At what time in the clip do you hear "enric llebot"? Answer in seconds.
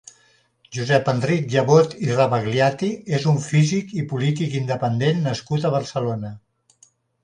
1.13-1.93